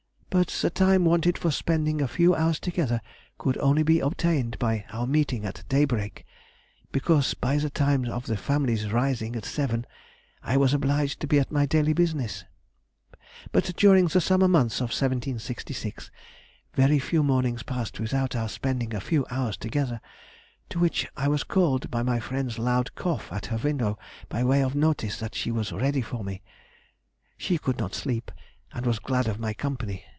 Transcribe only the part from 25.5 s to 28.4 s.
was ready for me [she could not sleep,